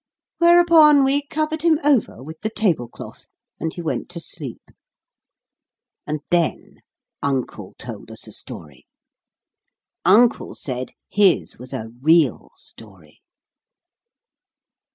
Whereupon 0.39 1.03
we 1.03 1.21
covered 1.27 1.61
him 1.61 1.77
over 1.83 2.23
with 2.23 2.41
the 2.41 2.49
tablecloth, 2.49 3.27
and 3.59 3.71
he 3.71 3.83
went 3.83 4.09
to 4.09 4.19
sleep. 4.19 4.71
And 6.07 6.21
then 6.31 6.79
Uncle 7.21 7.75
told 7.77 8.09
us 8.09 8.25
a 8.25 8.31
story. 8.31 8.87
Uncle 10.03 10.55
said 10.55 10.93
his 11.07 11.59
was 11.59 11.71
a 11.71 11.91
real 12.01 12.49
story. 12.55 13.21